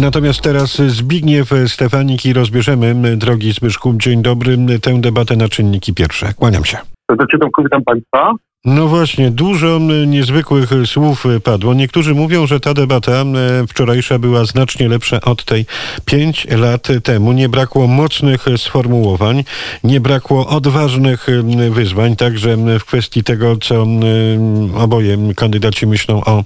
Natomiast 0.00 0.40
teraz 0.40 0.76
Zbigniew 0.76 1.50
Stefanik 1.66 2.26
i 2.26 2.32
rozbierzemy, 2.32 3.16
drogi 3.16 3.52
Zbyszku, 3.52 3.94
dzień 3.96 4.22
dobry, 4.22 4.56
tę 4.82 5.00
debatę 5.00 5.36
na 5.36 5.48
czynniki 5.48 5.94
pierwsze. 5.94 6.34
Kłaniam 6.34 6.64
się. 6.64 6.78
Znaczy, 7.16 7.38
witam 7.64 7.84
Państwa. 7.84 8.34
No 8.64 8.88
właśnie, 8.88 9.30
dużo 9.30 9.78
niezwykłych 10.06 10.70
słów 10.86 11.24
padło. 11.44 11.74
Niektórzy 11.74 12.14
mówią, 12.14 12.46
że 12.46 12.60
ta 12.60 12.74
debata 12.74 13.24
wczorajsza 13.68 14.18
była 14.18 14.44
znacznie 14.44 14.88
lepsza 14.88 15.20
od 15.20 15.44
tej 15.44 15.66
pięć 16.04 16.46
lat 16.50 16.88
temu. 17.02 17.32
Nie 17.32 17.48
brakło 17.48 17.86
mocnych 17.86 18.44
sformułowań, 18.56 19.44
nie 19.84 20.00
brakło 20.00 20.46
odważnych 20.46 21.26
wyzwań, 21.70 22.16
także 22.16 22.56
w 22.56 22.84
kwestii 22.84 23.24
tego, 23.24 23.56
co 23.56 23.86
oboje 24.74 25.18
kandydaci 25.36 25.86
myślą 25.86 26.24
o 26.24 26.44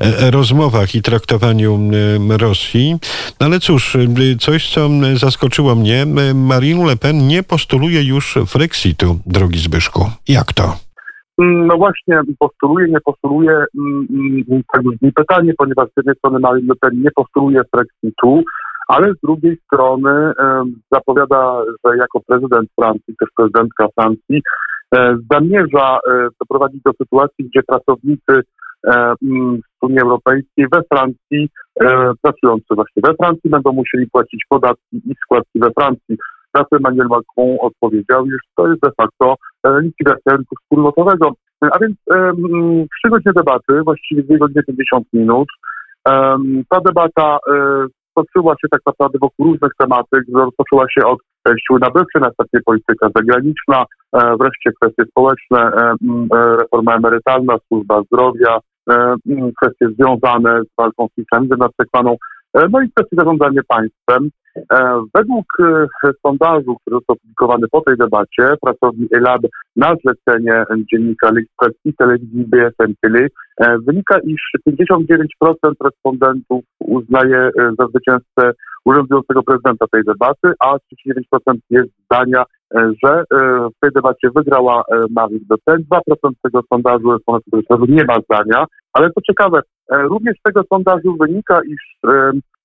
e, 0.00 0.30
rozmowach 0.30 0.94
i 0.94 1.02
traktowaniu 1.02 1.90
Rosji. 2.28 2.96
No 3.40 3.46
ale 3.46 3.60
cóż, 3.60 3.96
coś, 4.40 4.70
co 4.70 4.90
zaskoczyło 5.14 5.74
mnie, 5.74 6.06
Marine 6.34 6.86
Le 6.86 6.96
Pen 6.96 7.26
nie 7.26 7.42
postuluje 7.42 8.02
już 8.02 8.38
Frexitu, 8.46 9.18
drogi 9.26 9.58
Zbyszku. 9.58 10.10
Jak 10.28 10.52
to? 10.52 10.89
Mm, 11.40 11.66
no 11.66 11.76
właśnie, 11.76 12.20
postuluje, 12.38 12.88
nie 12.88 13.00
postuluje, 13.00 13.64
mm, 13.78 14.06
mm, 14.10 14.62
tak 14.72 14.82
brzmi 14.82 15.12
pytanie, 15.12 15.52
ponieważ 15.58 15.88
z 15.88 15.96
jednej 15.96 16.14
strony 16.14 16.38
Marine 16.38 16.68
Le 16.68 16.74
Pen 16.80 17.02
nie 17.02 17.10
postuluje 17.10 17.62
Brexitu, 17.72 18.42
ale 18.88 19.14
z 19.14 19.20
drugiej 19.22 19.56
strony 19.66 20.32
zapowiada, 20.92 21.62
że 21.84 21.96
jako 21.96 22.20
prezydent 22.26 22.68
Francji, 22.80 23.14
też 23.20 23.28
prezydentka 23.36 23.86
Francji, 23.94 24.42
e, 24.94 25.16
zamierza 25.30 25.98
e, 25.98 26.28
doprowadzić 26.40 26.82
do 26.82 26.92
sytuacji, 26.92 27.44
gdzie 27.44 27.62
pracownicy 27.62 28.34
e, 28.86 29.14
w 29.80 29.84
Unii 29.84 30.00
Europejskiej 30.00 30.66
we 30.72 30.80
Francji, 30.92 31.48
pracujący 32.22 32.74
właśnie 32.74 33.02
we 33.06 33.14
Francji, 33.14 33.50
będą 33.50 33.72
musieli 33.72 34.06
płacić 34.10 34.44
podatki 34.48 34.96
i 35.06 35.14
składki 35.24 35.60
we 35.60 35.70
Francji. 35.70 36.16
Na 36.54 36.64
to 36.64 36.76
Emmanuel 36.76 37.08
Macron 37.08 37.56
odpowiedział, 37.60 38.26
iż 38.26 38.40
to 38.56 38.68
jest 38.68 38.82
de 38.82 38.90
facto 38.96 39.34
e, 39.66 39.80
likwidacja 39.80 40.32
rynku 40.32 40.56
wspólnotowego. 40.62 41.32
A 41.60 41.78
więc 41.78 41.96
trzy 42.96 43.10
godziny 43.10 43.32
debaty, 43.36 43.82
właściwie 43.84 44.22
2 44.22 44.38
godziny 44.38 44.62
50 44.62 45.06
minut. 45.12 45.48
Ta 46.68 46.80
debata 46.86 47.38
e, 47.52 47.86
toczyła 48.14 48.54
się 48.54 48.68
tak 48.70 48.80
naprawdę 48.86 49.18
wokół 49.18 49.46
różnych 49.46 49.72
tematyk. 49.78 50.24
Rozpoczęła 50.34 50.84
się 50.90 51.06
od 51.06 51.18
e, 51.48 51.52
siły 51.66 51.78
nabywczej, 51.80 52.22
następnie 52.22 52.60
polityka 52.64 53.08
zagraniczna, 53.16 53.84
wreszcie 54.12 54.70
kwestie 54.80 55.04
społeczne, 55.10 55.70
reforma 56.32 56.94
emerytalna, 56.94 57.56
służba 57.68 58.02
zdrowia, 58.02 58.58
kwestie 59.56 59.86
związane 59.88 60.62
z 60.62 60.76
walką 60.78 61.08
z 61.08 61.14
klimatem 61.14 61.58
nad 61.58 61.72
zwaną 61.88 62.16
no 62.54 62.80
i 62.80 62.90
kwestie 62.90 63.16
zarządzania 63.16 63.62
państwem. 63.68 64.30
E, 64.56 65.02
według 65.14 65.46
e, 65.60 65.86
sondażu, 66.26 66.76
który 66.80 66.96
został 66.96 67.16
opublikowany 67.16 67.66
po 67.70 67.80
tej 67.80 67.96
debacie, 67.96 68.56
pracowni 68.60 69.08
ELAB 69.12 69.42
na 69.76 69.94
zlecenie 70.04 70.64
dziennika 70.92 71.30
L'Express 71.30 71.72
i 71.84 71.94
telewizji 71.94 72.44
BFM 72.44 72.94
TV, 73.00 73.18
e, 73.60 73.78
wynika, 73.78 74.18
iż 74.18 74.40
59% 74.68 75.74
respondentów 75.84 76.64
uznaje 76.78 77.50
za 77.78 77.86
zwycięzcę 77.86 78.52
urzędującego 78.84 79.42
prezydenta 79.42 79.86
tej 79.92 80.04
debaty, 80.04 80.52
a 80.60 80.76
39% 80.76 81.58
jest 81.70 81.90
zdania, 82.04 82.44
że 82.74 83.24
w 83.76 83.80
tej 83.80 83.90
debacie 83.94 84.28
wygrała 84.36 84.82
Le 84.90 85.56
Pen. 85.64 85.84
2% 85.90 86.32
tego 86.42 86.60
sondażu 86.72 87.12
respondentów 87.12 87.88
nie 87.88 88.04
ma 88.04 88.16
zdania, 88.20 88.64
ale 88.92 89.10
co 89.10 89.20
ciekawe, 89.20 89.60
również 89.90 90.36
z 90.38 90.42
tego 90.42 90.62
sondażu 90.70 91.16
wynika, 91.20 91.60
iż 91.66 91.98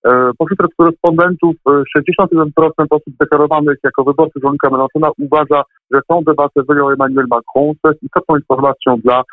E, 0.05 0.31
pośród 0.37 0.59
respondentów 0.79 1.55
61% 1.97 2.47
e, 2.57 2.69
osób 2.89 3.13
deklarowanych 3.19 3.77
jako 3.83 4.03
wyborcy 4.03 4.39
Jean-Luca 4.43 5.11
uważa, 5.19 5.63
że 5.91 5.99
tą 6.07 6.21
debatę 6.23 6.61
wygrał 6.69 6.91
Emmanuel 6.91 7.25
Macron, 7.29 7.73
co 7.81 7.89
jest 7.89 8.03
istotną 8.03 8.35
informacją 8.35 8.97
dla 8.97 9.19
e, 9.19 9.23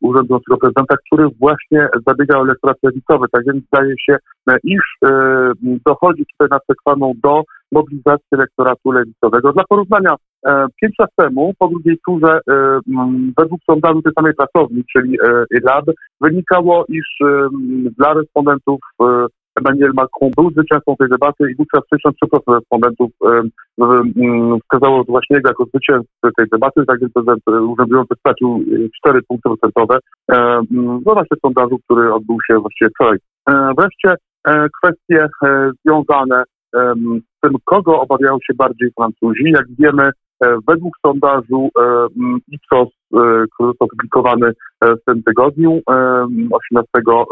urzędującego 0.00 0.56
prezydenta, 0.56 0.96
który 1.06 1.28
właśnie 1.40 1.88
zabiega 2.06 2.38
o 2.38 2.42
elektorat 2.42 2.76
lewicowy. 2.82 3.26
Tak 3.32 3.44
więc 3.46 3.64
zdaje 3.66 3.94
się, 3.98 4.16
iż 4.64 4.82
dochodzi 5.86 6.26
tutaj 6.26 6.48
na 6.50 6.60
przykładą 6.60 7.12
do 7.22 7.42
mobilizacji 7.72 8.26
elektoratu 8.32 8.92
lewicowego. 8.92 9.52
Dla 9.52 9.64
porównania, 9.68 10.14
pięć 10.80 10.94
lat 10.98 11.10
temu, 11.16 11.54
po 11.58 11.68
drugiej 11.68 11.98
turze, 12.06 12.40
według 13.38 13.60
sondażu 13.70 14.02
tej 14.02 14.12
samej 14.12 14.34
pracowni, 14.34 14.84
czyli 14.96 15.18
LAB, 15.64 15.84
wynikało, 16.20 16.84
iż 16.88 17.18
dla 17.98 18.14
respondentów 18.14 18.80
Emmanuel 19.58 19.92
Macron 19.94 20.30
był 20.36 20.50
zwycięzcą 20.50 20.96
tej 20.96 21.08
debaty 21.08 21.50
i 21.50 21.54
wówczas 21.54 21.82
63% 22.46 22.54
respondentów 22.54 23.10
wskazało 24.62 25.04
właśnie 25.04 25.36
jego 25.36 25.48
jako 25.48 25.64
zwycięzcę 25.64 26.28
tej 26.36 26.46
debaty, 26.52 26.86
tak 26.86 27.00
więc 27.00 27.12
prezydent 27.12 27.42
urzędujący 27.46 28.14
stracił 28.20 28.64
4 29.04 29.22
punkty 29.28 29.48
procentowe 29.48 29.98
no 30.70 31.14
właśnie 31.14 31.36
sondażu, 31.42 31.78
który 31.84 32.14
odbył 32.14 32.38
się 32.46 32.58
właściwie 32.58 32.90
wczoraj. 32.90 33.18
E, 33.48 33.72
wreszcie 33.78 34.14
e, 34.44 34.68
kwestie 34.82 35.28
e, 35.44 35.70
związane 35.84 36.42
z 36.72 37.40
tym, 37.42 37.52
kogo 37.64 38.00
obawiają 38.00 38.38
się 38.46 38.54
bardziej 38.54 38.90
Francuzi. 38.96 39.44
Jak 39.44 39.64
wiemy, 39.78 40.10
według 40.40 40.94
sondażu 41.06 41.70
Ipsos 42.48 42.88
E, 43.14 43.44
który 43.54 43.68
został 43.68 43.86
opublikowany 43.86 44.46
e, 44.46 44.94
w 44.96 45.04
tym 45.06 45.22
tygodniu, 45.22 45.80
18 46.50 46.88
e, 46.96 47.24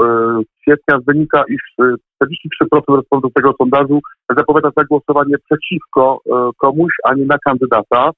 kwietnia, 0.63 0.99
wynika, 1.07 1.43
iż 1.49 1.61
43% 1.79 2.97
respondentów 2.97 3.33
tego 3.35 3.55
sondażu 3.59 4.01
zapowiada 4.37 4.71
zagłosowanie 4.77 5.35
przeciwko 5.39 6.21
komuś, 6.59 6.93
a 7.05 7.15
nie 7.15 7.27
na 7.27 7.39
kandydata. 7.39 8.11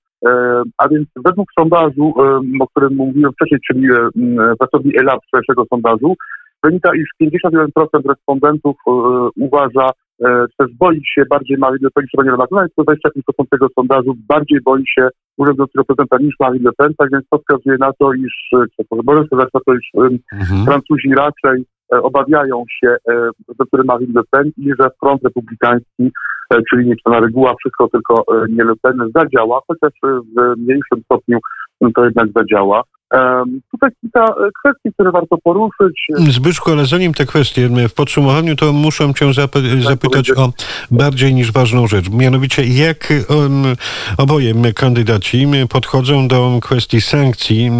A 0.78 0.88
więc 0.88 1.08
według 1.24 1.48
sondażu, 1.58 2.14
o 2.60 2.66
którym 2.66 2.96
mówiłem 2.96 3.32
wcześniej, 3.32 3.60
czyli 3.70 3.88
pracowni 4.58 4.92
ELAB 4.98 5.20
wczorajszego 5.26 5.64
sondażu, 5.70 6.16
wynika, 6.64 6.90
iż 6.94 7.08
51% 7.20 7.68
respondentów 8.08 8.76
uważa, 9.36 9.90
E, 9.90 10.07
też 10.58 10.68
boi 10.78 11.00
się 11.14 11.22
bardziej 11.30 11.58
Marine 11.58 11.78
Le 11.82 11.90
Pen 11.90 12.04
niż 12.04 12.10
Emmanuel 12.14 12.38
Macron, 12.38 12.62
jest 12.62 12.76
to 12.76 12.82
25% 12.82 13.48
tego 13.50 13.66
sondażu 13.74 14.14
bardziej 14.28 14.60
boi 14.60 14.84
się 14.98 15.08
urzędującego 15.36 15.84
prezydenta 15.84 16.16
niż 16.18 16.34
Marine 16.40 16.64
Le 16.64 16.72
Pen, 16.78 16.94
tak 16.98 17.08
więc 17.12 17.24
to 17.30 17.38
wskazuje 17.38 17.76
na 17.80 17.92
to, 17.92 18.12
iż, 18.12 18.48
czy 18.50 18.84
może 19.04 19.24
wskazać 19.24 19.48
na 19.54 19.60
to, 19.66 19.74
iż 19.74 19.90
mhm. 20.32 20.64
Francuzi 20.64 21.08
raczej 21.14 21.64
e, 21.94 22.02
obawiają 22.02 22.64
się 22.80 22.96
prezydentury 23.46 23.84
Marine 23.84 24.12
Le 24.14 24.22
Pen 24.30 24.50
i 24.56 24.70
że 24.80 24.88
front 25.00 25.22
republikański, 25.24 26.10
e, 26.52 26.58
czyli 26.70 26.88
nieczana 26.88 27.20
reguła, 27.20 27.54
wszystko 27.58 27.88
tylko 27.88 28.24
nie 28.48 28.64
Le 28.64 28.74
Pen 28.82 28.98
zadziała, 29.14 29.60
chociaż 29.68 29.92
w 30.02 30.56
mniejszym 30.56 31.02
stopniu 31.04 31.38
to 31.94 32.04
jednak 32.04 32.28
zadziała. 32.36 32.82
Tutaj 33.70 33.90
kilka 34.00 34.24
e, 34.24 34.48
kwestii, 34.60 34.92
które 34.94 35.10
warto 35.10 35.38
poruszyć. 35.44 36.06
Zbyszku, 36.28 36.70
ale 36.70 36.86
zanim 36.86 37.14
te 37.14 37.26
kwestie 37.26 37.68
w 37.88 37.94
podsumowaniu, 37.94 38.56
to 38.56 38.72
muszę 38.72 39.14
cię 39.14 39.34
zapy 39.34 39.62
tak, 39.62 39.82
zapytać 39.82 40.30
o 40.30 40.52
bardziej 40.90 41.34
niż 41.34 41.52
ważną 41.52 41.86
rzecz. 41.86 42.10
Mianowicie, 42.10 42.64
jak 42.64 43.12
um, 43.28 43.64
oboje 44.16 44.54
kandydaci 44.74 45.46
podchodzą 45.68 46.28
do 46.28 46.58
kwestii 46.62 47.00
sankcji 47.00 47.70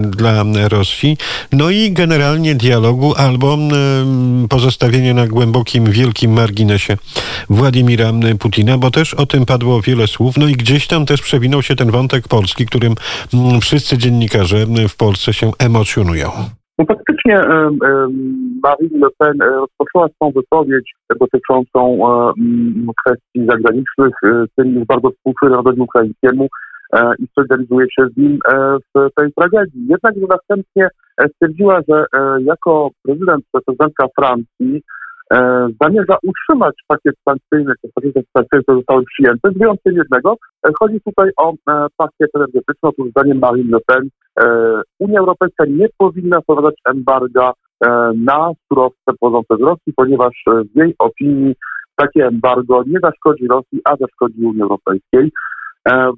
dla 0.00 0.44
Rosji, 0.68 1.16
no 1.52 1.70
i 1.70 1.92
generalnie 1.92 2.54
dialogu 2.54 3.14
albo 3.14 3.54
um, 3.54 4.46
pozostawienia 4.48 5.14
na 5.14 5.26
głębokim, 5.26 5.84
wielkim 5.84 6.32
marginesie 6.32 6.96
Władimira 7.50 8.12
Putina, 8.38 8.78
bo 8.78 8.90
też 8.90 9.14
o 9.14 9.26
tym 9.26 9.46
padło 9.46 9.82
wiele 9.82 10.06
słów. 10.06 10.36
No 10.36 10.48
i 10.48 10.52
gdzieś 10.52 10.86
tam 10.86 11.06
też 11.06 11.22
przewinął 11.22 11.62
się 11.62 11.76
ten 11.76 11.90
wątek 11.90 12.28
polski, 12.28 12.66
którym 12.66 12.94
wszyscy 13.60 13.98
dziennikarze 13.98 14.57
w 14.88 14.96
Polsce 14.96 15.32
się 15.32 15.50
emocjonują. 15.58 16.28
No 16.78 16.84
faktycznie 16.84 17.40
Marine 18.62 18.98
Le 18.98 19.08
Pen 19.18 19.42
e, 19.42 19.46
rozpoczęła 19.46 20.08
swą 20.08 20.32
wypowiedź 20.32 20.94
dotyczącą 21.20 21.98
e, 22.08 22.32
kwestii 23.04 23.46
zagranicznych, 23.46 24.14
e, 24.24 24.44
tym 24.56 24.74
jest 24.74 24.86
bardzo 24.86 25.10
współczuję 25.10 25.50
narodowi 25.50 25.80
ukraińskiemu 25.80 26.48
i 27.18 27.26
solidarizuje 27.34 27.86
się 27.86 28.06
z 28.14 28.16
nim 28.16 28.38
w 28.94 29.08
tej 29.16 29.32
tragedii. 29.32 29.86
Jednak 29.88 30.14
następnie 30.28 30.88
stwierdziła, 31.34 31.80
że 31.88 32.04
jako 32.40 32.90
prezydent, 33.02 33.44
prezydentka 33.52 34.06
Francji 34.18 34.82
zamierza 35.80 36.16
utrzymać 36.22 36.74
pakiet 36.86 37.14
sankcyjny, 37.28 37.72
czy 37.80 37.90
pakiet 37.94 38.12
sankcyjny, 38.36 38.62
które 38.62 38.76
zostały 38.76 39.04
przyjęte, 39.04 39.50
z 39.50 39.58
wyjątkiem 39.58 39.94
jednego. 39.96 40.36
E, 40.66 40.70
chodzi 40.80 41.00
tutaj 41.00 41.30
o 41.36 41.52
e, 41.52 41.86
pakiet 41.96 42.30
energetyczny. 42.34 42.82
Otóż 42.82 43.10
zdaniem 43.10 43.38
Marine 43.38 43.70
Le 43.70 43.78
Pen 43.86 44.08
Unia 44.98 45.20
Europejska 45.20 45.64
nie 45.68 45.86
powinna 45.98 46.40
wprowadzać 46.40 46.74
embarga 46.84 47.52
na 48.14 48.50
surowce 48.68 49.12
pochodzące 49.20 49.56
z 49.56 49.60
Rosji, 49.60 49.92
ponieważ 49.96 50.44
w 50.46 50.76
jej 50.76 50.94
opinii 50.98 51.54
takie 51.96 52.26
embargo 52.26 52.82
nie 52.86 52.98
zaszkodzi 53.02 53.46
Rosji, 53.46 53.80
a 53.84 53.96
zaszkodzi 53.96 54.44
Unii 54.44 54.62
Europejskiej. 54.62 55.32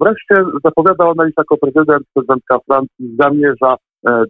Wreszcie 0.01 0.35
zapowiada 0.65 1.05
ona, 1.05 1.29
iż 1.29 1.35
jako 1.37 1.57
prezydent, 1.57 2.07
prezydentka 2.15 2.59
Francji 2.67 3.17
zamierza 3.19 3.77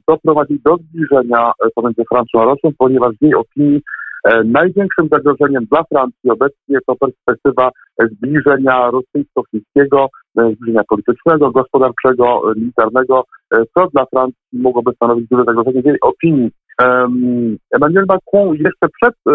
doprowadzić 0.08 0.62
do 0.62 0.76
zbliżenia 0.76 1.52
pomiędzy 1.74 2.02
Francją 2.12 2.42
a 2.42 2.44
Rosją, 2.44 2.70
ponieważ 2.78 3.14
w 3.16 3.22
jej 3.22 3.34
opinii 3.34 3.80
E, 3.80 3.99
Największym 4.44 5.08
zagrożeniem 5.12 5.64
dla 5.64 5.84
Francji 5.84 6.30
obecnie 6.30 6.78
to 6.86 6.94
perspektywa 6.96 7.70
e, 8.02 8.06
zbliżenia 8.06 8.90
rosyjsko-chińskiego, 8.90 10.08
e, 10.38 10.54
zbliżenia 10.54 10.82
politycznego, 10.88 11.50
gospodarczego, 11.50 12.52
e, 12.52 12.60
militarnego, 12.60 13.24
e, 13.54 13.62
co 13.74 13.86
dla 13.94 14.06
Francji 14.06 14.42
mogłoby 14.52 14.92
stanowić 14.94 15.28
duże 15.28 15.44
zagrożenie 15.44 15.82
w 15.82 15.86
jej 15.86 16.00
opinii. 16.00 16.50
Em, 16.80 17.56
Emmanuel 17.70 18.04
Macron 18.08 18.54
jeszcze 18.54 18.86
przed 19.00 19.14
e, 19.28 19.32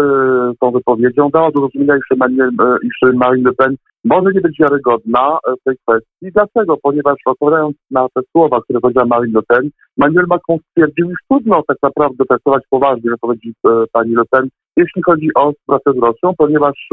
tą 0.60 0.70
wypowiedzią 0.70 1.30
dała 1.30 1.50
do 1.50 1.68
Emmanuel, 2.12 2.50
e, 2.60 2.76
iż 2.82 3.14
Marine 3.14 3.50
Le 3.50 3.54
Pen 3.54 3.76
może 4.04 4.32
nie 4.34 4.40
być 4.40 4.58
wiarygodna 4.60 5.38
e, 5.48 5.52
w 5.60 5.64
tej 5.64 5.76
kwestii. 5.86 6.32
Dlaczego? 6.34 6.76
Ponieważ 6.82 7.16
odpowiadając 7.26 7.76
na 7.90 8.06
te 8.14 8.20
słowa, 8.32 8.60
które 8.60 8.80
powiedziała 8.80 9.06
Marine 9.06 9.38
Le 9.38 9.42
Pen, 9.48 9.70
Emmanuel 9.98 10.26
Macron 10.28 10.58
stwierdził, 10.70 11.10
iż 11.10 11.18
trudno 11.30 11.62
tak 11.68 11.76
naprawdę 11.82 12.24
traktować 12.28 12.62
poważnie 12.70 13.10
wypowiedzi 13.10 13.54
pani 13.92 14.14
Le 14.14 14.24
Pen, 14.30 14.48
jeśli 14.76 15.02
chodzi 15.02 15.28
o 15.34 15.52
współpracę 15.52 15.98
z 15.98 16.02
Rosją, 16.02 16.34
ponieważ 16.38 16.88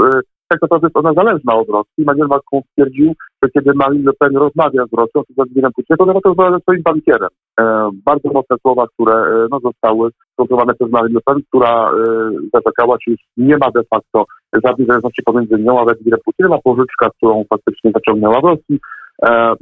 tak 0.53 0.61
naprawdę 0.61 0.88
jest 0.88 0.97
ona 0.97 1.13
zależna 1.13 1.55
od 1.55 1.69
Rosji. 1.69 2.00
Emmanuel 2.00 2.27
Macron 2.27 2.61
stwierdził, 2.71 3.13
że 3.44 3.50
kiedy 3.50 3.71
Marine 3.75 4.05
Le 4.05 4.13
Pen 4.19 4.38
rozmawia 4.38 4.85
z 4.85 4.94
Rosją, 4.94 5.23
czy 5.27 5.33
z 5.33 5.35
Władimirem 5.35 5.71
Putinem, 5.75 5.97
to 5.97 6.29
rozmawia 6.29 6.51
ze 6.51 6.59
swoim 6.59 6.81
bankierem. 6.83 7.29
E, 7.59 7.89
bardzo 8.05 8.29
mocne 8.33 8.55
słowa, 8.61 8.85
które 8.94 9.13
e, 9.13 9.47
no, 9.51 9.59
zostały 9.59 10.09
skontrolowane 10.33 10.73
przez 10.73 10.89
Marine 10.91 11.13
Le 11.13 11.21
Pen, 11.25 11.44
która 11.50 11.91
e, 11.91 11.94
zaczekała, 12.53 12.97
czy 12.97 13.11
już 13.11 13.19
nie 13.38 13.57
ma 13.57 13.71
de 13.71 13.83
facto 13.89 14.25
żadnej 14.65 14.88
zależności 14.88 15.23
pomiędzy 15.23 15.55
nią 15.57 15.79
a 15.79 15.83
Władimirem 15.83 16.19
Putinem, 16.25 16.53
a 16.53 16.57
pożyczka, 16.57 17.09
którą 17.17 17.44
faktycznie 17.49 17.91
zaciągnęła 17.91 18.41
w 18.41 18.44
Rosji, 18.44 18.79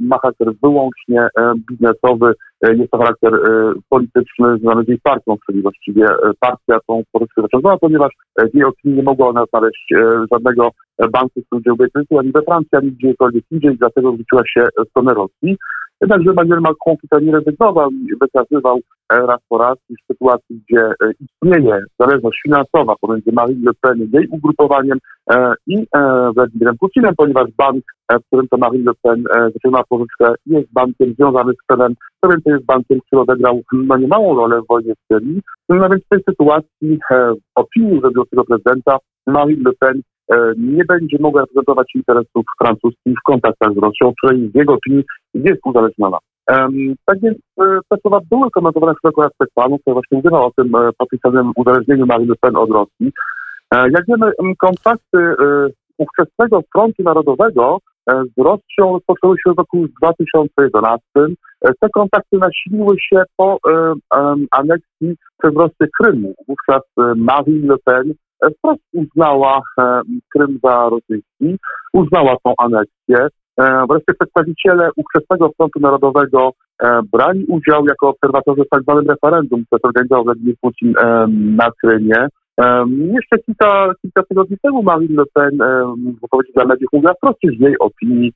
ma 0.00 0.18
charakter 0.18 0.48
wyłącznie 0.62 1.20
e, 1.20 1.52
biznesowy, 1.70 2.32
e, 2.62 2.74
jest 2.74 2.90
to 2.90 2.98
charakter 2.98 3.34
e, 3.34 3.72
polityczny 3.88 4.58
związany 4.58 4.84
z 4.84 4.88
jej 4.88 4.98
partią, 5.02 5.36
czyli 5.46 5.62
właściwie 5.62 6.04
e, 6.04 6.16
partia 6.40 6.78
tą 6.86 7.02
pożyczkę 7.12 7.42
zaciągnęła, 7.42 7.78
ponieważ 7.78 8.12
e, 8.36 8.48
w 8.48 8.54
jej 8.54 8.64
opinii 8.64 8.96
nie 8.96 9.02
mogła 9.02 9.28
ona 9.28 9.44
znaleźć 9.50 9.92
e, 9.92 10.24
żadnego 10.32 10.70
e, 10.98 11.08
banku, 11.08 11.40
w 11.40 11.46
którym 11.46 11.60
udziałby 11.60 11.90
kredytu, 11.90 12.18
ani 12.18 12.32
we 12.32 12.42
Francji, 12.42 12.78
ani 12.78 12.92
gdziekolwiek 12.92 13.44
indziej, 13.50 13.76
dlatego 13.78 14.12
zwróciła 14.12 14.42
się 14.46 14.64
w 14.86 14.88
stronę 14.90 15.14
Rosji. 15.14 15.56
Jednakże 16.02 16.30
Emmanuel 16.30 16.60
Macron 16.60 16.96
tutaj 16.96 17.24
nie 17.24 17.32
rezygnował 17.32 17.90
i 17.90 18.16
wykazywał 18.20 18.80
e, 19.12 19.26
raz 19.26 19.40
po 19.48 19.58
raz, 19.58 19.78
iż 19.88 19.98
w 20.02 20.12
sytuacji, 20.12 20.60
gdzie 20.68 20.80
e, 20.80 21.12
istnieje 21.20 21.80
zależność 22.00 22.40
finansowa 22.42 22.94
pomiędzy 23.00 23.32
Marine 23.32 23.64
Le 23.66 23.72
Pen 23.80 23.98
i 23.98 24.10
jej 24.12 24.28
ugrupowaniem 24.30 24.98
e, 25.30 25.52
i 25.66 25.86
Władimirem 26.34 26.78
Putinem, 26.80 27.14
ponieważ 27.16 27.48
bank, 27.58 27.84
w 28.12 28.26
którym 28.26 28.48
to 28.48 28.56
Marine 28.56 28.84
Le 28.84 28.92
Pen 29.02 29.24
zaciągnęła 29.54 29.84
pożyczkę, 29.88 30.34
jest 30.46 30.72
bankiem 30.72 31.14
związanym 31.14 31.54
z 31.54 31.66
Kremlem, 31.66 31.94
co 32.20 32.30
więcej 32.30 32.52
jest 32.52 32.64
bankiem, 32.64 33.00
który 33.06 33.22
odegrał 33.22 33.60
no, 33.72 33.96
niemałą 33.96 34.34
rolę 34.36 34.62
w 34.62 34.66
wojnie 34.66 34.94
w 34.94 35.14
Syrii. 35.14 35.40
No 35.68 35.88
więc 35.88 36.04
w 36.04 36.08
tej 36.08 36.20
sytuacji 36.28 36.98
w 37.10 37.36
opinii 37.54 37.98
urzędującego 37.98 38.44
prezydenta 38.44 38.98
Marine 39.26 39.62
Le 39.64 39.72
Pen 39.80 40.00
nie 40.56 40.84
będzie 40.84 41.16
mogła 41.20 41.40
reprezentować 41.40 41.86
interesów 41.94 42.44
francuskich 42.62 43.14
w 43.20 43.22
kontaktach 43.26 43.74
z 43.74 43.78
Rosją, 43.78 44.12
której 44.18 44.48
w 44.48 44.56
jego 44.56 44.74
opinii 44.74 45.04
jest 45.34 45.60
uzależniona. 45.64 46.18
Um, 46.50 46.94
tak 47.04 47.20
więc 47.20 47.38
e, 47.60 47.78
te 47.88 47.96
słowa 48.00 48.20
były 48.30 48.50
komentowane 48.50 48.92
szeroko 49.02 49.22
jak 49.22 49.32
Panu, 49.54 49.78
który 49.78 49.94
właśnie 49.94 50.16
mówiła 50.16 50.44
o 50.44 50.50
tym 50.56 50.74
e, 50.74 50.90
potencjalnym 50.98 51.52
uzależnieniu 51.56 52.06
Marine 52.06 52.28
Le 52.30 52.36
Pen 52.40 52.56
od 52.56 52.70
Rosji. 52.70 53.12
E, 53.74 53.90
jak 53.90 54.06
wiemy, 54.08 54.32
kontakty 54.58 55.18
e, 55.18 55.34
ówczesnego 55.98 56.60
Frontu 56.72 57.02
Narodowego 57.02 57.78
e, 58.10 58.22
z 58.36 58.38
Rosją 58.38 58.92
rozpoczęły 58.92 59.36
się 59.46 59.54
w 59.54 59.58
roku 59.58 59.86
2011. 60.02 61.00
E, 61.16 61.72
Te 61.80 61.88
kontakty 61.88 62.38
nasiliły 62.38 62.96
się 63.00 63.22
po 63.36 63.58
aneksji 64.50 65.16
przez 65.38 65.54
Rosję 65.56 65.86
Krymu. 66.00 66.34
Wówczas 66.48 66.82
Marine 67.16 67.68
Le 67.68 67.76
Pen 67.84 68.12
wprost 68.58 68.82
uznała 68.92 69.62
Krym 70.28 70.58
za 70.64 70.88
rosyjski, 70.88 71.58
uznała 71.92 72.36
tą 72.44 72.54
aneksję. 72.58 73.28
E, 73.60 73.86
Wreszcie 73.90 74.14
przedstawiciele 74.14 74.90
ówczesnego 74.96 75.50
Frontu 75.56 75.80
Narodowego 75.80 76.52
e, 76.82 77.00
brali 77.12 77.44
udział 77.48 77.86
jako 77.86 78.08
obserwatorzy 78.08 78.62
w 78.64 78.68
tak 78.68 78.82
zwanym 78.82 79.08
referendum, 79.08 79.64
które 79.64 79.80
zorganizował 79.84 80.24
Władimir 80.24 80.54
Putin 80.60 80.94
e, 80.98 81.26
na 81.30 81.68
Krymie. 81.80 82.28
Jeszcze 82.88 83.38
kilka, 83.46 83.92
kilka 84.02 84.22
tygodni 84.22 84.56
temu 84.62 84.82
Marine 84.82 85.14
Le 85.16 85.24
Pen 85.34 85.58
w 85.58 86.20
wypowiedzi 86.20 86.52
dla 86.54 86.64
mediów 86.64 86.92
mówiła 86.92 87.14
wprost, 87.14 87.38
w 87.58 87.60
jej 87.60 87.78
opinii 87.78 88.32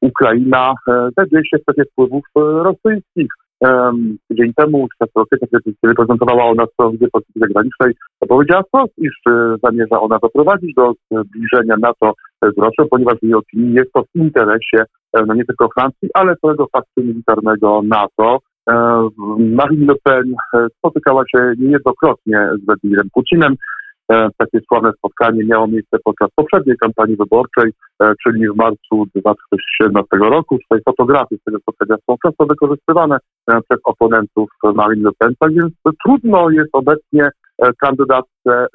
Ukraina 0.00 0.74
znajduje 1.12 1.42
się 1.44 1.58
w 1.58 1.62
strefie 1.62 1.84
wpływów 1.92 2.24
rosyjskich. 2.34 3.28
Um, 3.60 4.18
tydzień 4.28 4.52
temu, 4.54 4.88
4 4.94 5.10
kwietnia, 5.36 5.58
kiedy 5.82 5.94
prezentowała 5.94 6.44
ona 6.44 6.66
swoją 6.66 6.90
wizję 6.90 7.08
polityki 7.12 7.40
zagranicznej, 7.40 7.94
powiedziała 8.28 8.62
wprost, 8.62 8.92
iż 8.98 9.12
e, 9.30 9.56
zamierza 9.62 10.00
ona 10.00 10.18
doprowadzić 10.22 10.74
do 10.74 10.92
zbliżenia 11.10 11.76
NATO 11.80 12.12
z 12.42 12.58
Rosją, 12.58 12.84
ponieważ 12.90 13.14
w 13.18 13.22
jej 13.22 13.34
opinii 13.34 13.74
jest 13.74 13.92
to 13.92 14.02
w 14.02 14.18
interesie 14.18 14.84
e, 15.12 15.24
no 15.26 15.34
nie 15.34 15.44
tylko 15.44 15.68
Francji, 15.74 16.08
ale 16.14 16.36
całego 16.36 16.66
faktu 16.72 17.02
militarnego 17.02 17.82
NATO. 17.84 18.38
E, 18.70 19.08
Marine 19.38 19.86
Le 19.86 19.94
Pen 20.04 20.34
spotykała 20.78 21.22
się 21.36 21.52
niejednokrotnie 21.58 22.50
z 22.62 22.66
Władimirem 22.66 23.08
Putinem. 23.14 23.54
Takie 24.36 24.60
sławne 24.68 24.90
spotkanie 24.98 25.44
miało 25.44 25.66
miejsce 25.66 25.98
podczas 26.04 26.28
poprzedniej 26.34 26.76
kampanii 26.76 27.16
wyborczej, 27.16 27.72
czyli 28.24 28.48
w 28.48 28.56
marcu 28.56 29.06
2017 29.14 30.06
roku. 30.12 30.58
Tutaj 30.58 30.80
fotografie 30.84 31.36
z 31.36 31.44
tego 31.44 31.58
spotkania 31.58 31.96
są 32.06 32.16
często 32.22 32.46
wykorzystywane 32.46 33.18
przez 33.48 33.80
oponentów 33.84 34.50
Marine 34.74 35.04
Le 35.04 35.10
Pen. 35.18 35.34
Tak 35.38 35.52
więc 35.52 35.72
trudno 36.04 36.50
jest 36.50 36.70
obecnie 36.72 37.28
e, 37.62 37.70
kandydatce 37.80 38.26
e, 38.46 38.66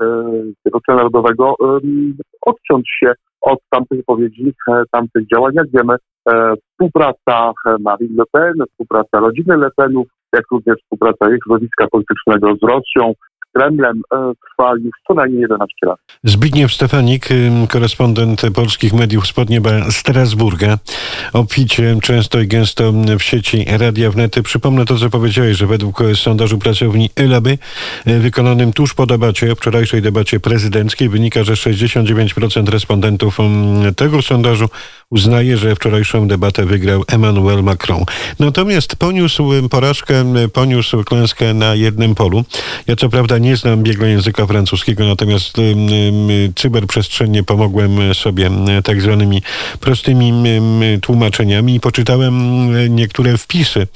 tego 0.64 0.80
celu 0.86 0.98
narodowego 0.98 1.56
em, 1.62 2.18
odciąć 2.46 2.90
się 3.00 3.14
od 3.44 3.60
tamtych 3.70 3.98
wypowiedzi, 3.98 4.54
e, 4.70 4.84
tamtych 4.92 5.28
działań. 5.28 5.54
Jak 5.56 5.68
wiemy, 5.74 5.96
e, 6.30 6.54
współpraca 6.56 7.52
e, 7.68 7.76
Marine 7.80 8.16
Le 8.18 8.24
Pen, 8.32 8.54
współpraca 8.72 9.20
rodziny 9.20 9.58
Le 9.58 9.70
Penów, 9.76 10.08
jak 10.34 10.44
również 10.52 10.78
współpraca 10.84 11.36
ich 11.36 11.40
środowiska 11.44 11.88
politycznego 11.92 12.56
z 12.56 12.64
Rosją, 12.64 13.14
Kremlem 13.54 14.02
e, 14.14 14.32
trwa 14.50 14.74
już 14.76 14.92
co 15.08 15.14
najmniej 15.14 15.42
11 15.42 15.76
lat. 15.86 16.00
Zbigniew 16.24 16.74
Stefanik, 16.74 17.30
korespondent 17.70 18.42
polskich 18.56 18.94
mediów 18.94 19.24
nieba 19.50 19.92
Strasburga, 19.92 20.78
obficie 21.34 21.98
często 22.02 22.40
i 22.40 22.48
gęsto 22.48 22.92
w 23.20 23.24
sieci 23.24 23.66
Radia 23.80 24.12
Wnety. 24.12 24.44
Przypomnę 24.44 24.86
to, 24.86 24.98
co 24.98 25.10
powiedziałeś, 25.10 25.58
że 25.58 25.68
według 25.68 26.00
sondażu 26.16 26.58
pracowni 26.58 27.10
Elaby 27.16 27.58
y, 28.08 28.20
wykonanym 28.20 28.74
tuż 28.74 28.94
po 28.94 29.06
debacie, 29.06 29.56
wczorajszej 29.56 30.02
debacie 30.02 30.40
prezydenckiej 30.40 31.10
wynika, 31.10 31.44
że 31.44 31.54
69% 31.54 32.70
respondentów 32.70 33.38
tego 33.96 34.22
sondażu 34.22 34.70
uznaje, 35.14 35.58
że 35.58 35.76
wczorajszą 35.76 36.28
debatę 36.28 36.66
wygrał 36.66 37.04
Emmanuel 37.08 37.64
Macron. 37.64 38.04
Natomiast 38.40 38.96
poniósł 38.96 39.52
porażkę, 39.70 40.34
poniósł 40.54 41.04
klęskę 41.04 41.54
na 41.54 41.76
jednym 41.76 42.16
polu. 42.16 42.44
Ja 42.88 42.96
co 42.96 43.10
prawda 43.10 43.38
nie 43.38 43.56
znam 43.58 43.84
biegłego 43.84 44.12
języka 44.12 44.48
francuskiego, 44.48 45.06
natomiast 45.06 45.58
cyberprzestrzennie 46.56 47.44
pomogłem 47.44 48.14
sobie 48.14 48.50
tak 48.84 49.02
zwanymi 49.02 49.42
prostymi 49.80 50.30
ym, 50.30 51.02
tłumaczeniami 51.02 51.76
i 51.76 51.80
poczytałem 51.80 52.36
niektóre 52.96 53.38
wpisy 53.38 53.88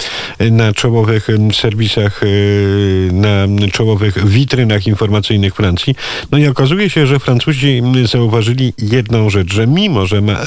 na 0.52 0.74
czołowych 0.74 1.28
serwisach, 1.54 2.24
y, 2.24 3.10
na 3.14 3.48
czołowych 3.72 4.28
witrynach 4.28 4.88
informacyjnych 4.88 5.56
Francji. 5.56 5.96
No 6.32 6.38
i 6.38 6.48
okazuje 6.48 6.90
się, 6.90 7.08
że 7.08 7.20
Francuzi 7.20 7.82
zauważyli 8.06 8.74
jedną 8.82 9.30
rzecz, 9.30 9.54
że 9.54 9.68
mimo, 9.68 10.06
że 10.06 10.22
Ma- 10.22 10.46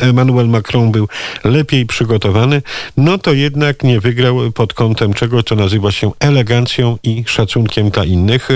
Emmanuel 0.00 0.48
Macron 0.48 0.92
był 0.92 1.08
lepiej 1.44 1.86
przygotowany, 1.86 2.62
no 2.96 3.18
to 3.18 3.32
jednak 3.32 3.82
nie 3.84 4.00
wygrał 4.00 4.52
pod 4.52 4.74
kątem 4.74 5.14
czego, 5.14 5.42
co 5.42 5.54
nazywa 5.54 5.92
się 5.92 6.10
elegancją 6.20 6.98
i 7.02 7.24
szacunkiem 7.26 7.90
dla 7.90 8.04
innych. 8.04 8.48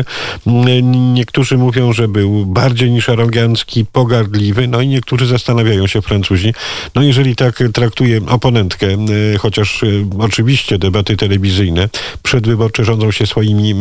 Mm, 0.47 1.14
Niektórzy 1.14 1.59
mówią, 1.59 1.92
że 1.92 2.09
był 2.09 2.47
bardziej 2.47 2.90
niż 2.90 3.09
arogancki, 3.09 3.85
pogardliwy, 3.92 4.68
no 4.68 4.80
i 4.80 4.88
niektórzy 4.88 5.26
zastanawiają 5.26 5.87
się 5.87 6.02
Francuzi, 6.02 6.54
no 6.95 7.02
jeżeli 7.02 7.37
tak 7.37 7.62
traktuje 7.73 8.21
oponentkę, 8.26 8.87
y, 9.35 9.38
chociaż 9.38 9.83
y, 9.83 10.04
oczywiście 10.18 10.78
debaty 10.78 11.16
telewizyjne 11.16 11.88
przedwyborcze 12.23 12.85
rządzą 12.85 13.11
się 13.11 13.26
swoimi 13.26 13.75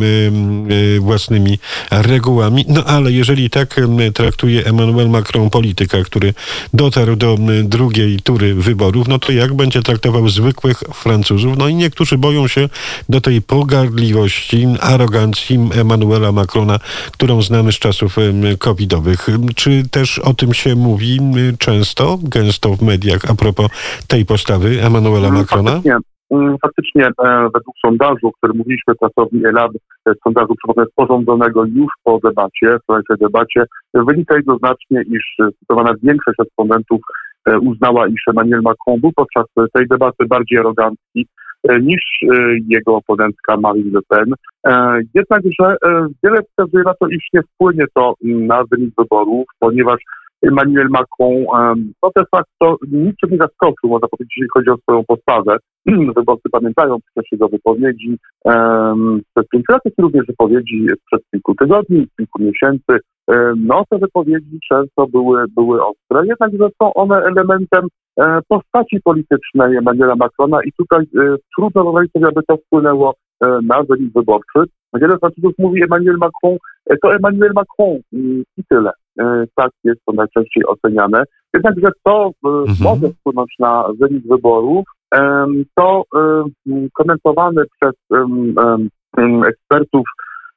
y, 0.71 0.99
własnymi 0.99 1.59
regułami, 1.91 2.65
no 2.67 2.83
ale 2.83 3.11
jeżeli 3.11 3.49
tak 3.49 3.75
traktuje 4.13 4.65
Emmanuel 4.65 5.09
Macron 5.09 5.49
polityka, 5.49 6.03
który 6.03 6.33
dotarł 6.73 7.15
do 7.15 7.37
drugiej 7.63 8.19
tury 8.19 8.53
wyborów, 8.53 9.07
no 9.07 9.19
to 9.19 9.31
jak 9.31 9.53
będzie 9.53 9.81
traktował 9.81 10.29
zwykłych 10.29 10.77
Francuzów? 10.77 11.57
No 11.57 11.67
i 11.67 11.75
niektórzy 11.75 12.17
boją 12.17 12.47
się 12.47 12.69
do 13.09 13.21
tej 13.21 13.41
pogardliwości, 13.41 14.67
arogancji 14.81 15.59
Emmanuela 15.81 16.31
Macrona, 16.31 16.79
którą 17.11 17.41
znamy 17.41 17.71
z 17.71 17.79
czasów 17.79 18.15
covidowych. 18.59 19.27
Czy 19.55 19.83
też 19.91 20.19
o 20.19 20.33
tym 20.33 20.53
się 20.53 20.75
mówi 20.75 21.19
często, 21.59 22.17
gęsto 22.23 22.69
w 22.75 22.81
mediach 22.81 23.21
a 23.31 23.35
propos 23.35 23.67
tej 24.07 24.25
postawy 24.25 24.81
Emmanuela 24.81 25.29
Macrona? 25.31 25.71
Faktycznie, 25.71 25.97
mm, 26.31 26.55
faktycznie 26.61 27.05
e, 27.05 27.49
według 27.53 27.75
sondażu, 27.85 28.27
o 28.27 28.31
którym 28.31 28.57
mówiliśmy, 28.57 28.95
pracowni 28.95 29.45
ELAB, 29.45 29.71
e, 30.09 30.11
sondażu 30.23 30.53
sporządzonego 30.91 31.65
już 31.65 31.91
po 32.03 32.19
debacie, 32.23 32.77
wczorajszej 32.83 33.17
debacie, 33.21 33.63
wynika 33.93 34.35
jednoznacznie, 34.35 35.01
iż 35.01 35.37
cytowana 35.59 35.93
większość 36.03 36.39
respondentów 36.39 37.01
uznała, 37.61 38.07
iż 38.07 38.21
Emmanuel 38.29 38.61
Macron 38.61 38.99
był 39.01 39.11
podczas 39.15 39.45
tej 39.73 39.87
debaty 39.87 40.25
bardziej 40.25 40.59
arogancki 40.59 41.27
niż 41.81 42.01
jego 42.67 42.95
oponentka 42.95 43.57
Marine 43.57 43.91
Le 43.93 44.01
Pen. 44.09 44.33
Jednakże 45.13 45.75
wiele 46.23 46.41
wskazuje 46.43 46.83
na 46.83 46.93
to, 46.93 47.07
iż 47.07 47.27
nie 47.33 47.41
wpłynie 47.41 47.85
to 47.93 48.13
na 48.23 48.63
wynik 48.71 48.93
wyborów, 48.97 49.45
ponieważ 49.59 49.99
Emmanuel 50.41 50.87
Macron, 50.89 51.45
to 52.01 52.11
de 52.15 52.23
facto 52.31 52.77
niczym 52.91 53.29
nie 53.31 53.37
zaskoczył, 53.37 53.89
można 53.89 54.07
powiedzieć, 54.07 54.33
jeśli 54.37 54.49
chodzi 54.53 54.69
o 54.69 54.77
swoją 54.77 55.03
postawę. 55.03 55.57
Wyborcy 56.15 56.49
pamiętają 56.51 56.97
przecież 57.01 57.31
jego 57.31 57.47
wypowiedzi 57.49 58.17
um, 58.43 59.21
sprzed 59.29 59.49
pięciu 59.49 59.71
lat, 59.71 59.81
jak 59.85 59.93
również 59.97 60.25
wypowiedzi 60.27 60.87
sprzed 61.01 61.21
kilku 61.31 61.55
tygodni, 61.55 62.07
kilku 62.17 62.41
miesięcy. 62.41 62.99
No, 63.57 63.83
te 63.89 63.97
wypowiedzi 63.97 64.59
często 64.69 65.07
były, 65.07 65.45
były 65.55 65.85
ostre, 65.85 66.27
jednakże 66.27 66.69
są 66.81 66.93
one 66.93 67.15
elementem 67.15 67.87
e, 68.19 68.39
postaci 68.47 69.01
politycznej 69.03 69.77
Emmanuela 69.77 70.15
Macrona 70.15 70.63
i 70.63 70.71
tutaj 70.71 71.03
e, 71.03 71.35
trudno 71.55 71.83
wyobrazić 71.83 72.11
sobie, 72.11 72.27
aby 72.27 72.41
to 72.47 72.57
wpłynęło 72.57 73.15
e, 73.41 73.59
na 73.63 73.83
wynik 73.83 74.13
wyborczy. 74.13 74.59
Wiele 74.93 75.17
Francuzów 75.17 75.53
mówi 75.59 75.83
Emmanuel 75.83 76.17
Macron, 76.17 76.57
to 77.01 77.15
Emmanuel 77.15 77.51
Macron 77.55 77.97
i 78.57 78.63
tyle. 78.69 78.91
Tak 79.55 79.71
jest 79.83 80.01
to 80.05 80.13
najczęściej 80.13 80.63
oceniane. 80.65 81.23
Jednakże 81.53 81.87
to 82.03 82.31
mhm. 82.45 82.77
może 82.83 83.13
wpłynąć 83.13 83.55
na 83.59 83.85
wynik 83.99 84.27
wyborów, 84.27 84.85
to 85.75 86.03
komentowany 86.93 87.63
przez 87.79 87.93
ekspertów 89.47 90.05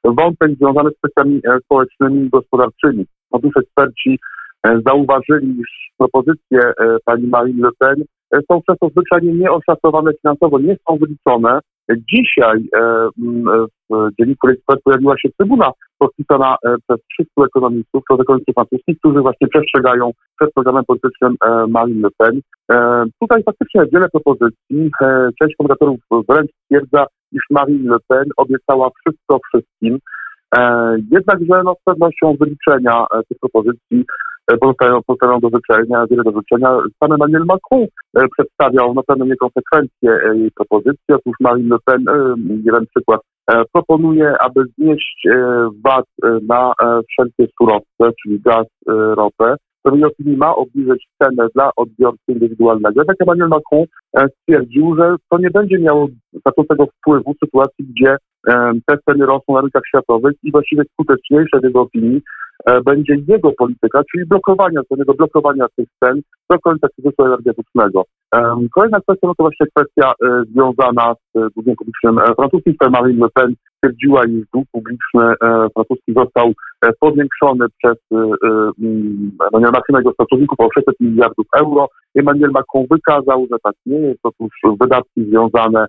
wątek 0.03 0.57
związany 0.57 0.89
z 0.89 0.97
kwestiami 0.97 1.41
e, 1.47 1.59
społecznymi 1.65 2.25
i 2.25 2.29
gospodarczymi. 2.29 3.05
Otóż 3.31 3.51
eksperci 3.57 4.09
e, 4.09 4.17
zauważyli, 4.65 5.59
iż 5.59 5.91
propozycje 5.97 6.59
e, 6.59 6.97
pani 7.05 7.27
Marine 7.27 7.67
Le 7.67 7.69
Pen 7.79 8.03
są 8.51 8.61
często 8.67 8.89
zwyczajnie 8.89 9.33
nieoszacowane 9.33 10.11
finansowo, 10.21 10.59
nie 10.59 10.75
są 10.87 10.97
wyliczone. 10.97 11.59
Dzisiaj 12.13 12.57
w 13.89 14.09
dzienniku 14.19 14.49
Ekspert 14.49 14.81
pojawiła 14.83 15.17
się 15.17 15.29
trybuna 15.37 15.71
podpisana 15.97 16.55
przez 16.63 16.99
300 17.19 17.45
ekonomistów, 17.45 18.03
przez 18.09 18.19
ekonomistów 18.19 18.55
francuskich, 18.55 18.97
którzy 18.99 19.21
właśnie 19.21 19.47
przestrzegają 19.47 20.11
przed 20.39 20.53
programem 20.53 20.83
politycznym 20.85 21.35
Marine 21.67 22.01
Le 22.01 22.09
Pen. 22.17 22.41
Tutaj 23.21 23.43
faktycznie 23.43 23.81
wiele 23.93 24.09
propozycji. 24.09 24.91
Część 25.41 25.55
komentatorów 25.57 25.99
wręcz 26.29 26.51
stwierdza, 26.63 27.05
iż 27.31 27.41
Marine 27.49 27.91
Le 27.91 27.97
Pen 28.07 28.25
obiecała 28.37 28.89
wszystko 28.89 29.39
wszystkim. 29.47 29.99
E, 30.55 30.95
jednakże 31.11 31.61
no, 31.65 31.75
z 31.81 31.83
pewnością 31.83 32.35
wyliczenia 32.39 33.05
e, 33.15 33.23
tych 33.29 33.37
propozycji 33.39 33.97
e, 33.99 34.03
pozostają, 34.61 35.01
pozostają 35.07 35.39
do 35.39 35.49
życzenia, 35.49 36.05
wiele 36.09 36.23
do 36.23 36.31
życzenia. 36.31 36.69
Sam 36.99 37.13
Emmanuel 37.13 37.45
Macron 37.45 37.85
przedstawiał 38.37 38.93
na 38.93 39.03
pewno 39.03 39.25
niekonsekwencje 39.25 40.19
jej 40.33 40.51
propozycji. 40.51 41.13
Otóż 41.13 41.33
Marine 41.39 41.69
Le 41.69 41.77
Pen, 41.85 42.05
jeden 42.65 42.85
przykład, 42.95 43.21
proponuje, 43.73 44.33
aby 44.39 44.63
znieść 44.77 45.27
VAT 45.85 46.05
na 46.47 46.73
wszelkie 47.09 47.45
surowce, 47.57 48.13
czyli 48.23 48.39
gaz, 48.39 48.67
ropę, 49.15 49.55
opinii 49.83 50.37
ma 50.37 50.55
obniżyć 50.55 51.07
cenę 51.23 51.47
dla 51.55 51.71
odbiorcy 51.75 52.23
indywidualnego. 52.27 53.05
Tak 53.05 53.15
Emmanuel 53.19 53.49
Macron 53.49 53.85
e, 54.17 54.27
stwierdził, 54.29 54.95
że 54.95 55.15
to 55.29 55.37
nie 55.37 55.49
będzie 55.49 55.79
miało 55.79 56.07
znaczącego 56.33 56.85
wpływu 56.85 57.33
w 57.33 57.45
sytuacji, 57.45 57.85
gdzie 57.85 58.17
e, 58.47 58.71
te 58.85 58.97
ceny 59.09 59.25
rosną 59.25 59.55
na 59.55 59.61
rynkach 59.61 59.83
światowych 59.87 60.33
i 60.43 60.51
właściwie 60.51 60.83
skuteczniejsze 60.93 61.59
w 61.59 61.63
jego 61.63 61.81
opinii 61.81 62.21
e, 62.65 62.81
będzie 62.81 63.15
jego 63.27 63.51
polityka, 63.51 64.01
czyli 64.11 64.25
blokowania, 64.25 64.81
pewnego 64.89 65.13
blokowania 65.13 65.65
tych 65.75 65.87
cen 66.03 66.21
do 66.49 66.59
końca 66.59 66.87
kryzysu 66.95 67.25
energetycznego. 67.25 68.03
Kolejna 68.75 68.99
kwestia 69.01 69.27
no 69.27 69.35
to 69.35 69.43
właśnie 69.43 69.67
kwestia 69.75 70.13
związana 70.51 71.15
z 71.35 71.53
długiem 71.53 71.75
publicznym 71.75 72.19
francuskim. 72.35 72.75
Marine 72.91 73.19
Le 73.19 73.29
Pen 73.33 73.55
stwierdziła, 73.81 74.25
iż 74.25 74.47
dług 74.53 74.65
publiczny 74.71 75.23
e, 75.23 75.67
francuski 75.73 76.13
został 76.13 76.51
e, 76.85 76.89
powiększony 76.99 77.65
przez 77.77 77.97
e, 78.11 79.59
Macron 79.59 79.97
jego 79.97 80.13
pracowników 80.13 80.59
o 80.59 80.69
600 80.73 80.95
miliardów 80.99 81.45
euro. 81.57 81.87
Emmanuel 82.15 82.51
Macron 82.51 82.85
wykazał, 82.91 83.47
że 83.51 83.57
tak 83.63 83.75
nie 83.85 83.99
jest. 83.99 84.19
Otóż 84.23 84.49
wydatki 84.81 85.25
związane 85.25 85.85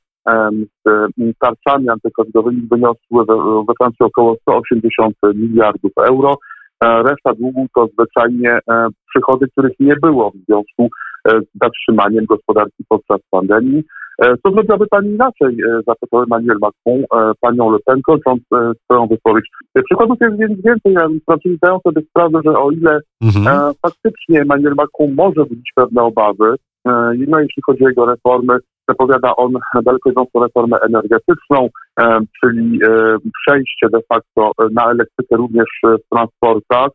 z 0.87 1.09
tarczami 1.41 1.89
antykowidowymi 1.89 2.69
wyniosły 2.71 3.25
we 3.69 3.75
Francji 3.79 4.07
około 4.07 4.37
180 4.41 5.17
miliardów 5.35 5.93
euro. 6.09 6.35
Reszta 6.83 7.35
długu 7.35 7.67
to 7.75 7.87
zwyczajnie 7.87 8.59
przychody, 9.09 9.47
których 9.53 9.73
nie 9.81 9.97
było 9.97 10.31
w 10.31 10.45
związku 10.49 10.89
z 11.29 11.59
zatrzymaniem 11.63 12.25
gospodarki 12.25 12.85
podczas 12.89 13.21
pandemii. 13.31 13.83
E, 14.23 14.37
co 14.37 14.53
zrobiłaby 14.53 14.87
Pani 14.87 15.09
inaczej, 15.09 15.57
e, 15.61 15.81
zapytał 15.87 16.23
Emmanuel 16.23 16.59
Macron 16.61 17.03
e, 17.03 17.33
panią 17.41 17.71
Le 17.71 17.79
Pen, 17.87 18.03
kończąc 18.03 18.43
swoją 18.85 19.07
wypowiedź. 19.07 19.45
Przykładów 19.85 20.19
jest 20.21 20.37
więc 20.39 20.63
więcej. 20.63 20.95
Francuzi 21.27 21.57
zdają 21.57 21.79
sobie 21.87 22.03
sprawę, 22.11 22.41
że 22.45 22.59
o 22.59 22.71
ile 22.71 23.01
mhm. 23.23 23.75
faktycznie 23.87 24.41
Emmanuel 24.41 24.75
Macron 24.75 25.15
może 25.15 25.45
budzić 25.45 25.73
pewne 25.75 26.03
obawy, 26.03 26.55
no 27.29 27.41
jeśli 27.41 27.63
chodzi 27.67 27.85
o 27.85 27.89
jego 27.89 28.07
reformy, 28.07 28.59
zapowiada 28.89 29.37
on 29.37 29.53
daleko 29.83 30.11
idącą 30.11 30.41
reformę 30.43 30.77
energetyczną, 30.81 31.69
czyli 32.41 32.81
przejście 33.43 33.89
de 33.93 34.01
facto 34.09 34.53
na 34.73 34.91
elektrykę 34.91 35.37
również 35.37 35.69
w 35.83 36.17
transportach. 36.17 36.89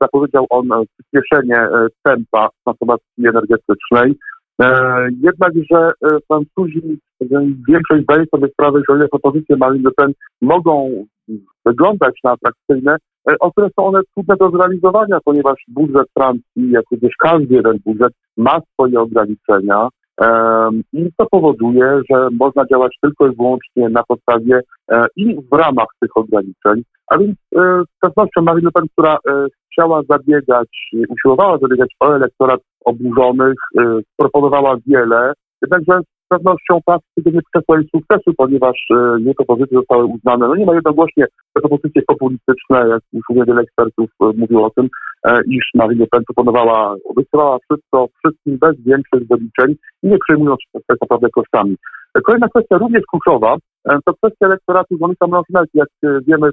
Zapowiedział 0.00 0.46
on 0.50 0.68
przyspieszenie 0.96 1.66
tempa 2.04 2.48
transformacji 2.64 3.28
energetycznej. 3.28 4.14
E, 4.62 5.08
jednakże 5.22 5.90
e, 6.02 6.18
Francuzi, 6.28 6.98
większość 7.68 8.02
zdaje 8.02 8.24
sobie 8.34 8.48
sprawę, 8.48 8.80
że 8.88 8.94
o 8.94 8.96
ile 8.96 9.08
propozycje 9.08 9.56
Marine 9.56 9.84
Le 9.84 9.90
Pen 9.96 10.12
mogą 10.42 11.04
wyglądać 11.66 12.14
na 12.24 12.30
atrakcyjne, 12.30 12.96
e, 13.30 13.34
o 13.40 13.50
tyle 13.50 13.68
są 13.78 13.86
one 13.86 14.00
trudne 14.14 14.36
do 14.36 14.50
zrealizowania, 14.50 15.18
ponieważ 15.24 15.56
budżet 15.68 16.06
Francji, 16.14 16.70
jak 16.70 16.84
również 16.92 17.12
każdy 17.18 17.54
jeden 17.54 17.78
budżet, 17.84 18.12
ma 18.36 18.60
swoje 18.72 19.00
ograniczenia. 19.00 19.88
I 20.92 21.10
to 21.16 21.26
powoduje, 21.30 22.00
że 22.10 22.28
można 22.40 22.66
działać 22.66 22.96
tylko 23.02 23.26
i 23.26 23.36
wyłącznie 23.36 23.88
na 23.88 24.02
podstawie 24.08 24.60
i 25.16 25.36
w 25.52 25.56
ramach 25.56 25.86
tych 26.00 26.16
ograniczeń. 26.16 26.82
A 27.10 27.18
więc 27.18 27.36
z 27.96 28.00
pewnością 28.00 28.42
Marine 28.42 28.64
Le 28.64 28.70
Pen, 28.72 28.84
która 28.92 29.16
chciała 29.72 30.02
zabiegać, 30.08 30.68
usiłowała 31.08 31.58
zabiegać 31.58 31.94
o 32.00 32.16
elektorat 32.16 32.60
oburzonych, 32.84 33.54
proponowała 34.16 34.76
wiele, 34.86 35.32
jednakże 35.62 36.00
z 36.02 36.28
pewnością 36.28 36.80
praktycznie 36.86 37.32
nie 37.32 37.40
jej 37.76 37.88
sukcesu, 37.96 38.34
ponieważ 38.36 38.76
y, 38.90 39.22
jej 39.22 39.34
propozycje 39.34 39.78
zostały 39.78 40.04
uznane, 40.04 40.48
no 40.48 40.54
nie 40.56 40.66
ma 40.66 40.74
jednogłośnie 40.74 41.26
te 41.54 41.60
propozycje 41.60 42.02
populistyczne, 42.06 42.88
jak 42.88 43.02
już 43.12 43.24
wiele 43.46 43.62
ekspertów 43.62 44.10
y, 44.22 44.38
mówiło 44.38 44.66
o 44.66 44.70
tym, 44.70 44.88
e, 45.26 45.40
iż 45.46 45.64
Marine 45.74 46.06
Pen 46.10 46.22
proponowała, 46.24 46.96
obiecywała 47.04 47.58
wszystko, 47.58 48.08
wszystkim 48.18 48.58
bez 48.58 48.76
większych 48.86 49.28
wyliczeń 49.28 49.76
i 50.02 50.08
nie 50.08 50.18
przejmując 50.18 50.60
się 50.62 50.80
tak 50.88 50.98
naprawdę 51.00 51.28
kosztami. 51.30 51.76
Kolejna 52.24 52.48
kwestia 52.48 52.78
również 52.78 53.02
kluczowa, 53.10 53.54
e, 53.54 53.58
to 53.84 54.14
kwestia 54.14 54.46
elektoratu 54.46 54.96
Monika 55.00 55.26
Mrożnek. 55.26 55.68
Jak 55.74 55.88
e, 56.04 56.20
wiemy, 56.26 56.50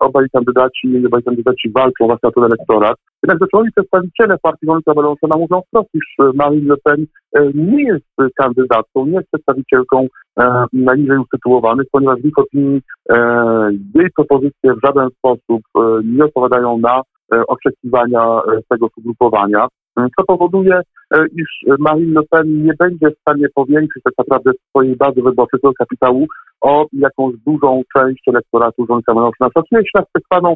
obaj 0.00 0.26
kandydaci, 0.32 1.06
obaj 1.06 1.22
kandydaci 1.22 1.70
walczą 1.74 2.06
właśnie 2.06 2.28
o 2.28 2.32
ten 2.32 2.44
elektorat. 2.44 2.96
Jednak 3.22 3.38
zaczęli 3.40 3.70
przedstawiciele 3.72 4.38
partii 4.42 4.66
Monika 4.66 4.92
Mrożna 4.94 5.36
mówią 5.38 5.62
wprost, 5.66 5.88
iż 5.94 6.04
e, 6.20 6.30
Marine 6.34 6.68
Le 6.68 6.76
Pen 6.84 7.06
nie 7.54 7.82
jest 7.82 8.32
kandydatką, 8.36 9.06
nie 9.06 9.16
jest 9.16 9.28
przedstawicielką 9.28 10.06
najniżej 10.72 11.18
usytuowanych, 11.18 11.86
ponieważ 11.92 12.20
w 12.20 12.24
ich 12.24 12.38
opinii 12.38 12.80
jej 13.94 14.10
propozycje 14.16 14.74
w 14.74 14.86
żaden 14.86 15.08
sposób 15.18 15.62
nie 16.04 16.24
odpowiadają 16.24 16.78
na 16.78 17.02
oczekiwania 17.48 18.40
tego 18.68 18.88
ugrupowania 18.96 19.68
co 19.96 20.24
powoduje, 20.24 20.74
e, 20.74 20.82
iż 21.32 21.76
Marine 21.78 22.20
Le 22.20 22.26
Pen 22.30 22.64
nie 22.64 22.72
będzie 22.78 23.10
w 23.10 23.20
stanie 23.20 23.46
powiększyć 23.54 24.02
tak 24.02 24.14
naprawdę 24.18 24.50
swojej 24.68 24.96
bazy 24.96 25.22
wyborczej, 25.22 25.60
tego 25.60 25.74
kapitału 25.78 26.26
o 26.60 26.86
jakąś 26.92 27.34
dużą 27.46 27.82
część 27.96 28.28
elektoratu 28.28 28.86
rządza 28.86 29.14
Melanchona. 29.14 29.50
Szacuje 29.56 29.82
się 29.82 29.90
nad 29.94 30.08
trwaną 30.12 30.54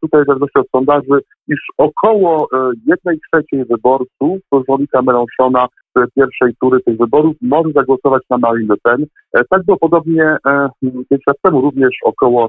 tutaj 0.00 0.22
w 0.22 0.26
zależności 0.26 0.58
od 0.58 0.70
sondaży, 0.70 1.22
iż 1.48 1.60
około 1.78 2.48
e, 2.52 2.70
jednej 2.86 3.18
trzeciej 3.32 3.64
wyborców 3.64 4.38
Żonika 4.68 5.02
Melanchona 5.02 5.66
z 5.96 6.14
pierwszej 6.14 6.54
tury 6.60 6.80
tych 6.80 6.98
wyborów 6.98 7.36
może 7.40 7.72
zagłosować 7.74 8.22
na 8.30 8.38
Marine 8.38 8.74
Le 8.74 8.76
Pen. 8.82 9.06
E, 9.36 9.44
tak 9.50 9.64
było 9.64 9.78
podobnie 9.78 10.36
pięć 10.82 11.22
lat 11.26 11.36
temu, 11.42 11.60
również 11.60 11.96
około 12.04 12.48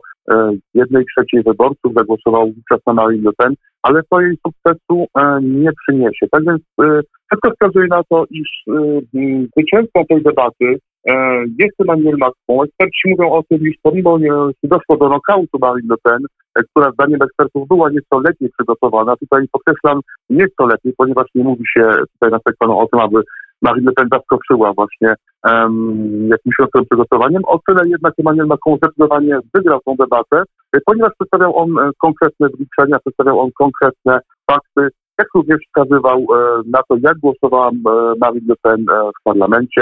jednej 0.74 1.06
trzeciej 1.06 1.44
wyborców 1.44 1.94
zagłosował 1.96 2.48
wówczas 2.48 2.80
na 2.88 2.94
Marine 2.94 3.24
Le 3.24 3.32
Pen 3.38 3.56
ale 3.88 4.02
to 4.10 4.22
jej 4.22 4.38
sukcesu 4.48 5.08
e, 5.18 5.40
nie 5.42 5.70
przyniesie. 5.74 6.28
Tak 6.32 6.44
więc 6.46 6.62
e, 6.82 7.02
Wszystko 7.28 7.52
wskazuje 7.52 7.88
na 7.88 8.02
to, 8.10 8.26
iż 8.30 8.50
y, 8.68 8.72
y, 9.20 9.48
zwycięzcą 9.54 10.06
tej 10.10 10.24
debaty 10.24 10.78
e, 11.08 11.44
jest 11.60 11.82
Emmanuel 11.82 12.18
Macron. 12.18 12.66
Eksperci 12.66 13.10
mówią 13.10 13.32
o 13.32 13.44
tym, 13.50 13.68
iż 13.68 13.76
pomimo 13.84 14.18
nie 14.18 14.32
doszło 14.64 14.98
do 14.98 15.10
nokautu 15.10 15.58
Marine 15.62 15.88
Le 15.90 15.96
Pen, 16.04 16.26
e, 16.56 16.64
która 16.64 16.92
zdaniem 16.92 17.22
ekspertów 17.22 17.68
była 17.68 17.90
nieco 17.90 18.20
lepiej 18.20 18.50
przygotowana. 18.50 19.16
Tutaj 19.16 19.46
podkreślam 19.52 20.00
nieco 20.30 20.66
lepiej, 20.66 20.94
ponieważ 20.98 21.26
nie 21.36 21.44
mówi 21.44 21.64
się 21.78 21.82
tutaj 22.14 22.32
na 22.32 22.40
sektorze 22.48 22.74
o 22.74 22.88
tym, 22.92 23.00
aby 23.00 23.22
Marine 23.62 23.86
Le 23.86 23.94
Pen 23.94 24.08
zaskoczyła 24.12 24.74
właśnie 24.74 25.14
um, 25.50 26.30
jakimś 26.32 26.56
środkiem 26.56 26.86
przygotowaniem. 26.86 27.42
O 27.46 27.60
tyle 27.68 27.90
jednak 27.90 28.14
Emmanuel 28.20 28.48
Macron 28.48 28.78
zdecydowanie 28.78 29.40
wygrał 29.54 29.80
tą 29.86 29.96
debatę, 29.96 30.44
e, 30.76 30.80
ponieważ 30.86 31.12
przedstawiał 31.20 31.58
on 31.58 31.76
konkretne 32.02 32.48
wyliczenia, 32.50 33.00
przedstawiał 33.00 33.40
on 33.40 33.50
konkretne 33.58 34.20
fakty, 34.52 34.90
jak 35.20 35.28
również 35.36 35.60
wskazywał 35.68 36.18
e, 36.20 36.62
na 36.66 36.80
to, 36.90 36.96
jak 37.02 37.18
głosowała 37.18 37.70
e, 37.70 37.74
Marine 38.20 38.46
Le 38.50 38.56
Pen 38.62 38.86
e, 38.90 39.10
w 39.20 39.24
parlamencie, 39.24 39.82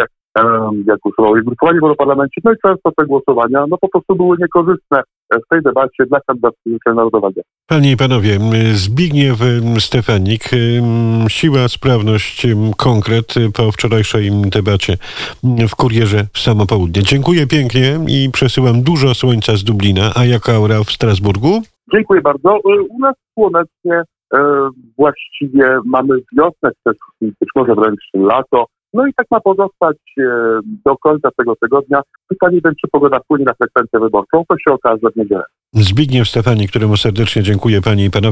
jak 0.85 0.99
głosowało 0.99 1.35
jej 1.35 1.45
głosowanie 1.45 1.79
było 1.79 1.93
w 1.93 1.97
parlamencie, 1.97 2.41
no 2.43 2.51
i 2.51 2.55
często 2.65 2.91
te 2.97 3.05
głosowania 3.05 3.65
no 3.69 3.77
po 3.77 3.89
prostu 3.89 4.15
były 4.15 4.37
niekorzystne 4.39 5.01
w 5.31 5.49
tej 5.49 5.61
debacie 5.61 6.05
dla 6.07 6.19
kandydata 6.27 6.93
narodowego. 6.95 7.41
Panie 7.67 7.91
i 7.91 7.97
panowie, 7.97 8.39
Zbigniew 8.73 9.37
Stefanik, 9.79 10.43
siła, 11.27 11.67
sprawność, 11.67 12.47
konkret 12.77 13.35
po 13.53 13.71
wczorajszej 13.71 14.31
debacie 14.31 14.97
w 15.69 15.75
kurierze 15.75 16.25
w 16.33 16.39
samo 16.39 16.65
południe. 16.65 17.03
Dziękuję 17.03 17.47
pięknie 17.47 17.99
i 18.07 18.29
przesyłam 18.31 18.81
dużo 18.81 19.13
słońca 19.13 19.55
z 19.55 19.63
Dublina, 19.63 20.11
a 20.15 20.25
jaka 20.25 20.53
aura 20.53 20.83
w 20.83 20.91
Strasburgu? 20.91 21.61
Dziękuję 21.93 22.21
bardzo. 22.21 22.59
U 22.89 22.99
nas 22.99 23.15
słonecznie 23.33 24.03
właściwie 24.97 25.79
mamy 25.85 26.15
wiosnę, 26.37 26.71
też 26.83 26.95
być 27.21 27.49
może 27.55 27.75
wręcz 27.75 27.99
lato. 28.13 28.65
No 28.93 29.07
i 29.07 29.13
tak 29.13 29.27
ma 29.31 29.39
pozostać 29.39 29.97
e, 30.19 30.23
do 30.85 30.97
końca 30.97 31.29
tego 31.37 31.55
tygodnia. 31.55 32.01
Pytanie 32.27 32.61
będzie, 32.61 32.79
czy 32.81 32.87
pogoda 32.91 33.19
wpłynie 33.19 33.45
na 33.45 33.53
frekwencję 33.53 33.99
wyborczą. 33.99 34.43
To 34.49 34.55
się 34.57 34.73
okaże 34.73 35.11
w 35.13 35.15
niedzielę. 35.15 35.43
Zbigniew 35.73 36.27
Stefanik, 36.27 36.69
któremu 36.69 36.97
serdecznie 36.97 37.43
dziękuję 37.43 37.81
Panie 37.81 38.05
i 38.05 38.09
Panowie. 38.11 38.23